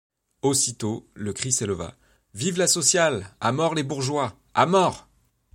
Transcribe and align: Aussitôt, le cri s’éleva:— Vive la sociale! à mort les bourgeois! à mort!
Aussitôt, 0.41 1.05
le 1.13 1.31
cri 1.31 1.51
s’éleva:— 1.51 1.93
Vive 2.33 2.57
la 2.57 2.65
sociale! 2.65 3.35
à 3.39 3.51
mort 3.51 3.75
les 3.75 3.83
bourgeois! 3.83 4.35
à 4.55 4.65
mort! 4.65 5.07